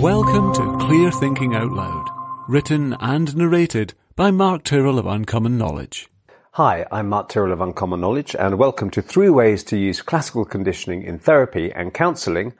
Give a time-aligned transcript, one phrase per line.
[0.00, 2.08] Welcome to Clear Thinking Out Loud,
[2.48, 6.08] written and narrated by Mark Tyrrell of Uncommon Knowledge.
[6.52, 10.46] Hi, I'm Mark Tyrrell of Uncommon Knowledge and welcome to three ways to use classical
[10.46, 12.54] conditioning in therapy and counselling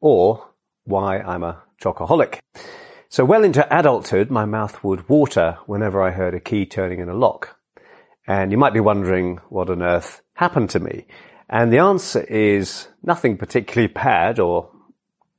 [0.00, 0.46] or
[0.84, 2.38] why I'm a chocoholic.
[3.08, 7.08] So well into adulthood, my mouth would water whenever I heard a key turning in
[7.08, 7.58] a lock.
[8.24, 11.08] And you might be wondering what on earth happened to me.
[11.50, 14.70] And the answer is nothing particularly bad or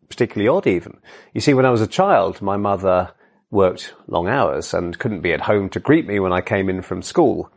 [0.10, 0.98] particularly odd even.
[1.34, 3.12] You see, when I was a child, my mother
[3.52, 6.82] worked long hours and couldn't be at home to greet me when I came in
[6.82, 7.52] from school.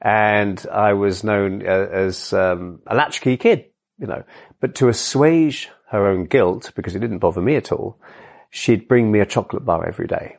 [0.00, 3.66] And I was known uh, as um, a latchkey kid,
[3.98, 4.24] you know.
[4.60, 8.00] But to assuage her own guilt, because it didn't bother me at all,
[8.50, 10.36] she'd bring me a chocolate bar every day.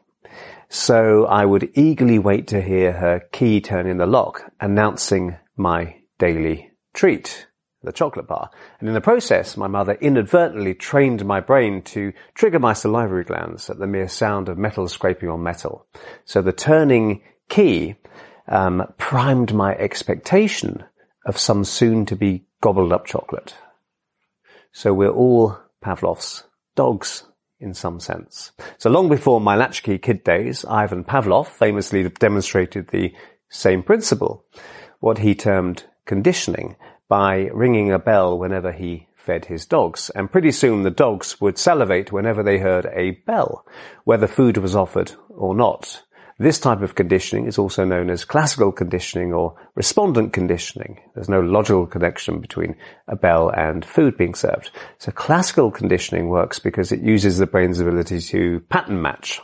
[0.70, 5.98] So I would eagerly wait to hear her key turn in the lock, announcing my
[6.18, 7.48] daily treat
[7.84, 8.50] the chocolate bar.
[8.80, 13.70] And in the process, my mother inadvertently trained my brain to trigger my salivary glands
[13.70, 15.86] at the mere sound of metal scraping on metal.
[16.26, 17.96] So the turning key
[18.48, 20.84] um, primed my expectation
[21.26, 23.56] of some soon to be gobbled up chocolate.
[24.72, 26.44] So we're all Pavlov's
[26.76, 27.24] dogs
[27.60, 28.52] in some sense.
[28.78, 33.14] So long before my latchkey kid days, Ivan Pavlov famously demonstrated the
[33.50, 34.46] same principle,
[35.00, 36.76] what he termed conditioning,
[37.12, 40.10] by ringing a bell whenever he fed his dogs.
[40.12, 43.66] And pretty soon the dogs would salivate whenever they heard a bell,
[44.06, 46.04] whether food was offered or not.
[46.40, 51.02] This type of conditioning is also known as classical conditioning or respondent conditioning.
[51.14, 52.78] There's no logical connection between
[53.10, 54.72] a bell and food being served.
[54.98, 59.42] So classical conditioning works because it uses the brain's ability to pattern match.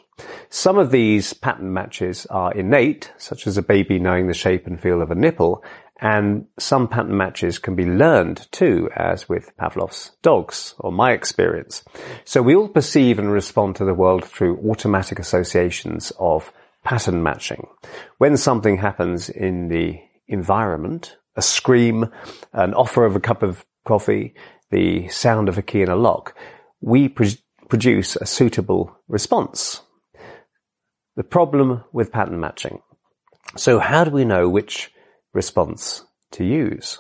[0.50, 4.80] Some of these pattern matches are innate, such as a baby knowing the shape and
[4.80, 5.64] feel of a nipple,
[6.00, 11.84] and some pattern matches can be learned too, as with Pavlov's dogs, or my experience.
[12.24, 16.52] So we all perceive and respond to the world through automatic associations of
[16.84, 17.68] pattern matching.
[18.18, 22.10] When something happens in the environment, a scream,
[22.54, 24.36] an offer of a cup of coffee,
[24.70, 26.36] the sound of a key in a lock,
[26.80, 27.28] we pro-
[27.70, 29.82] produce a suitable response.
[31.18, 32.80] The problem with pattern matching.
[33.58, 34.92] So how do we know which
[35.34, 37.00] response to use.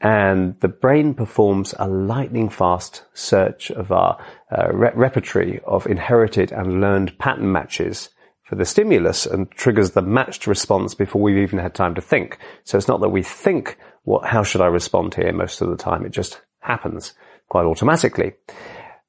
[0.00, 4.18] And the brain performs a lightning fast search of our
[4.50, 8.08] uh, re- repertory of inherited and learned pattern matches
[8.42, 12.38] for the stimulus and triggers the matched response before we've even had time to think.
[12.64, 15.76] So it's not that we think, what, how should I respond here most of the
[15.76, 16.04] time?
[16.04, 17.14] It just happens
[17.48, 18.32] quite automatically.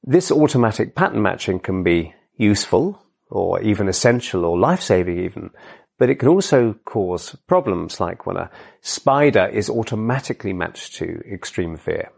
[0.04, 3.03] This automatic pattern matching can be useful
[3.34, 5.50] or even essential or life-saving even
[5.98, 8.50] but it can also cause problems like when a
[8.80, 12.10] spider is automatically matched to extreme fear.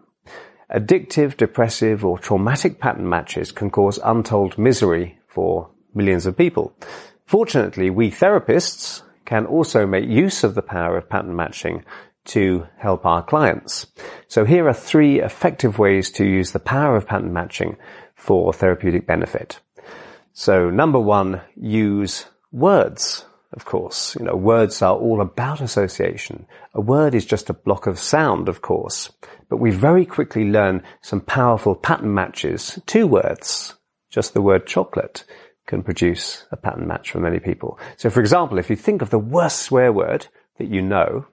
[0.75, 6.75] Addictive, depressive, or traumatic pattern matches can cause untold misery for millions of people.
[7.27, 11.85] Fortunately, we therapists can also make use of the power of pattern matching
[12.25, 13.87] to help our clients.
[14.27, 17.77] So here are three effective ways to use the power of pattern matching
[18.17, 19.61] for therapeutic benefit.
[20.39, 23.25] So number one, use words
[23.57, 24.15] of course.
[24.19, 26.47] You know, words are all about association.
[26.75, 29.11] A word is just a block of sound, of course.
[29.49, 32.79] But we very quickly learn some powerful pattern matches.
[32.87, 33.75] Two words,
[34.11, 35.25] just the word chocolate,
[35.67, 37.79] can produce a pattern match for many people.
[37.97, 40.27] So for example, if you think of the worst swear word
[40.59, 41.27] that you know,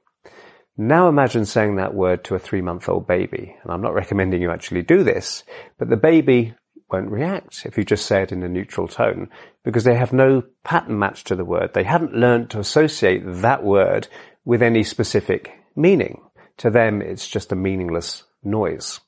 [0.78, 3.56] now imagine saying that word to a three month old baby.
[3.62, 5.44] And I'm not recommending you actually do this,
[5.78, 6.56] but the baby
[6.94, 9.28] won't react if you just say it in a neutral tone
[9.64, 11.74] because they have no pattern match to the word.
[11.74, 14.08] They haven't learned to associate that word
[14.46, 16.22] with any specific meaning.
[16.58, 19.00] To them, it's just a meaningless noise.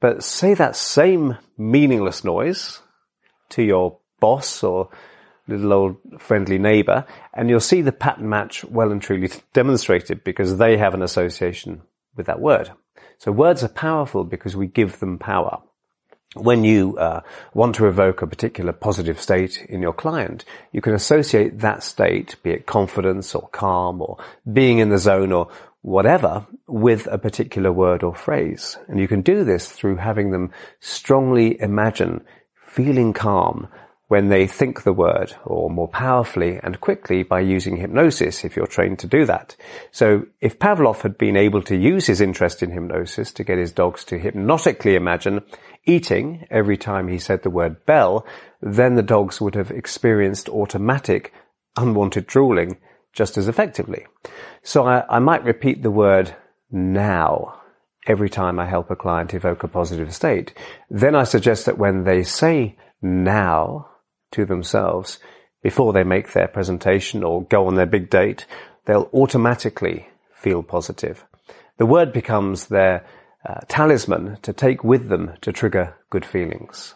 [0.00, 2.80] But say that same meaningless noise
[3.50, 4.88] to your boss or
[5.46, 10.56] little old friendly neighbor, and you'll see the pattern match well and truly demonstrated because
[10.56, 11.82] they have an association
[12.16, 12.70] with that word.
[13.18, 15.62] So words are powerful because we give them power
[16.34, 17.20] when you uh,
[17.52, 22.36] want to evoke a particular positive state in your client, you can associate that state,
[22.42, 24.18] be it confidence or calm or
[24.50, 25.48] being in the zone or
[25.82, 28.78] whatever, with a particular word or phrase.
[28.88, 32.24] And you can do this through having them strongly imagine
[32.54, 33.68] feeling calm
[34.12, 38.66] when they think the word or more powerfully and quickly by using hypnosis if you're
[38.66, 39.56] trained to do that.
[39.90, 43.72] So if Pavlov had been able to use his interest in hypnosis to get his
[43.72, 45.40] dogs to hypnotically imagine
[45.84, 48.26] eating every time he said the word bell,
[48.60, 51.32] then the dogs would have experienced automatic
[51.76, 52.78] unwanted drooling
[53.12, 54.06] just as effectively.
[54.62, 56.34] So I, I might repeat the word
[56.70, 57.60] now
[58.06, 60.54] every time I help a client evoke a positive state.
[60.90, 63.88] Then I suggest that when they say now
[64.32, 65.18] to themselves
[65.62, 68.46] before they make their presentation or go on their big date,
[68.86, 71.24] they'll automatically feel positive.
[71.78, 73.06] The word becomes their
[73.48, 76.94] uh, talisman to take with them to trigger good feelings.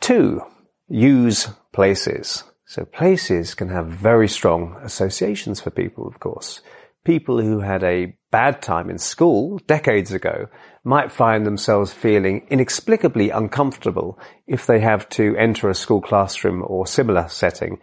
[0.00, 0.42] Two,
[0.88, 2.44] use places.
[2.66, 6.60] So places can have very strong associations for people, of course.
[7.04, 10.46] People who had a bad time in school decades ago
[10.84, 16.86] might find themselves feeling inexplicably uncomfortable if they have to enter a school classroom or
[16.86, 17.78] similar setting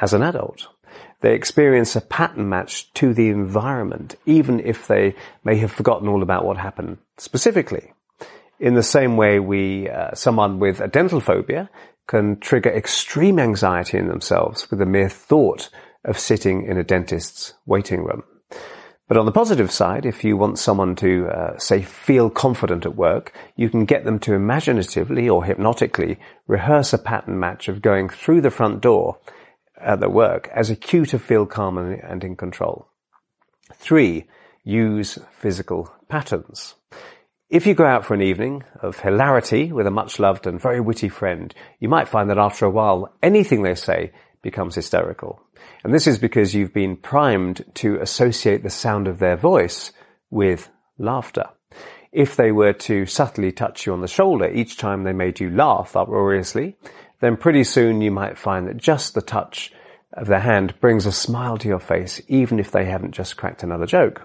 [0.00, 0.68] as an adult.
[1.22, 5.14] They experience a pattern match to the environment, even if they
[5.44, 7.92] may have forgotten all about what happened specifically.
[8.58, 11.70] In the same way we, uh, someone with a dental phobia
[12.08, 15.70] can trigger extreme anxiety in themselves with the mere thought
[16.04, 18.24] of sitting in a dentist's waiting room.
[19.06, 22.96] But on the positive side, if you want someone to, uh, say, feel confident at
[22.96, 28.08] work, you can get them to imaginatively or hypnotically rehearse a pattern match of going
[28.08, 29.18] through the front door
[29.84, 32.88] at their work as a cue to feel calm and in control.
[33.74, 34.26] Three,
[34.64, 36.74] use physical patterns.
[37.50, 40.80] If you go out for an evening of hilarity with a much loved and very
[40.80, 45.40] witty friend, you might find that after a while, anything they say becomes hysterical.
[45.84, 49.92] And this is because you've been primed to associate the sound of their voice
[50.30, 51.44] with laughter.
[52.10, 55.50] If they were to subtly touch you on the shoulder each time they made you
[55.50, 56.76] laugh uproariously,
[57.22, 59.72] then pretty soon you might find that just the touch
[60.12, 63.62] of their hand brings a smile to your face, even if they haven't just cracked
[63.62, 64.22] another joke.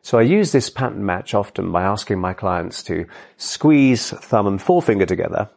[0.00, 3.06] So I use this pattern match often by asking my clients to
[3.36, 5.50] squeeze thumb and forefinger together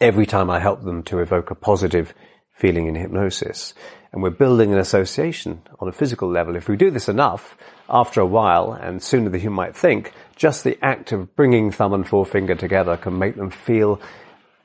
[0.00, 2.14] every time I help them to evoke a positive
[2.54, 3.74] feeling in hypnosis.
[4.12, 6.54] And we're building an association on a physical level.
[6.54, 7.56] If we do this enough,
[7.90, 11.92] after a while, and sooner than you might think, just the act of bringing thumb
[11.92, 14.00] and forefinger together can make them feel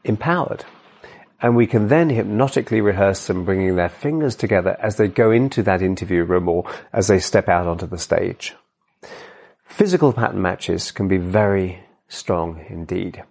[0.04, 0.64] empowered.
[1.42, 5.64] And we can then hypnotically rehearse them bringing their fingers together as they go into
[5.64, 8.56] that interview room or as they step out onto the stage.
[9.64, 13.24] Physical pattern matches can be very strong indeed.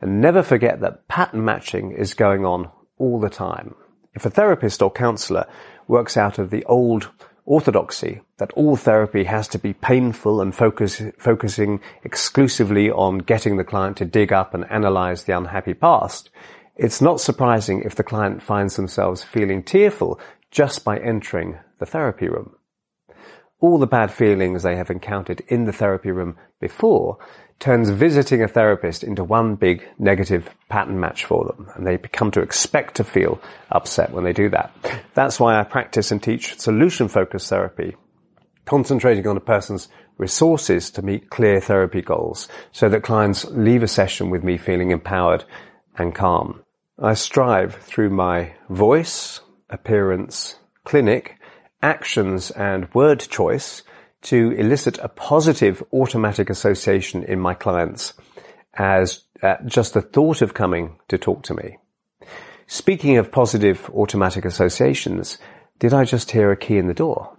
[0.00, 3.74] And never forget that pattern matching is going on all the time.
[4.14, 5.46] If a therapist or counselor
[5.88, 7.10] works out of the old
[7.44, 13.64] orthodoxy that all therapy has to be painful and focus, focusing exclusively on getting the
[13.64, 16.30] client to dig up and analyze the unhappy past,
[16.76, 20.18] it's not surprising if the client finds themselves feeling tearful
[20.50, 22.54] just by entering the therapy room.
[23.60, 27.18] All the bad feelings they have encountered in the therapy room before
[27.60, 32.32] turns visiting a therapist into one big negative pattern match for them, and they come
[32.32, 33.40] to expect to feel
[33.70, 34.74] upset when they do that.
[35.14, 37.94] That's why I practice and teach solution focused therapy,
[38.64, 43.88] concentrating on a person's resources to meet clear therapy goals so that clients leave a
[43.88, 45.44] session with me feeling empowered
[45.96, 46.62] and calm.
[46.98, 49.40] I strive through my voice,
[49.70, 51.38] appearance, clinic,
[51.82, 53.82] actions and word choice
[54.22, 58.14] to elicit a positive automatic association in my clients
[58.74, 61.78] as uh, just the thought of coming to talk to me.
[62.66, 65.38] Speaking of positive automatic associations,
[65.78, 67.36] did I just hear a key in the door?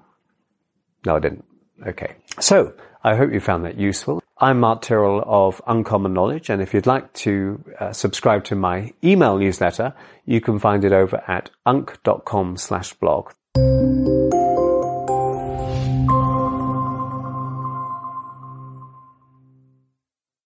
[1.06, 1.46] No, I didn't.
[1.88, 2.16] Okay.
[2.40, 2.74] So,
[3.04, 4.23] I hope you found that useful.
[4.44, 8.92] I'm Mark Tyrrell of Uncommon Knowledge, and if you'd like to uh, subscribe to my
[9.02, 9.94] email newsletter,
[10.26, 13.32] you can find it over at unk.com slash blog.